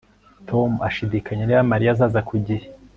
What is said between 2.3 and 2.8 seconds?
gihe